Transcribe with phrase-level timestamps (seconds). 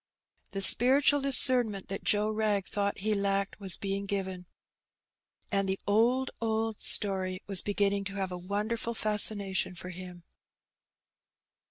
[0.49, 4.47] The spiritual discernment that Joe Wrag thought he lacked was being given,
[5.51, 10.23] and the '^old, old story," was beginning to have a wonderftil fascination for him.